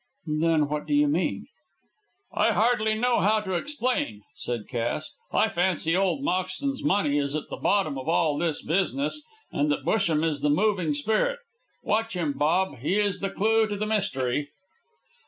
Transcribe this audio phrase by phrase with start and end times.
[0.25, 1.45] "Then what do you mean?"
[2.33, 5.11] "I hardly know how to explain," said Cass.
[5.31, 9.85] "I fancy old Moxton's money is at the bottom of all this business, and that
[9.85, 11.37] Busham is the moving spirit.
[11.83, 14.47] Watch him, Bob, he is the clue to the mystery."